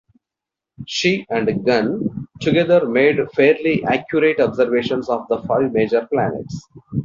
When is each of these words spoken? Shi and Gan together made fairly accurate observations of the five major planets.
Shi 0.87 1.27
and 1.29 1.63
Gan 1.63 2.27
together 2.39 2.87
made 2.89 3.17
fairly 3.35 3.83
accurate 3.85 4.39
observations 4.39 5.07
of 5.09 5.27
the 5.27 5.43
five 5.43 5.71
major 5.73 6.07
planets. 6.11 6.67